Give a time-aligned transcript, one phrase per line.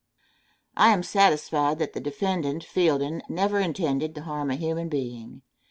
[0.75, 5.43] I am satisfied that the defendant Fielden never intended to harm a human being.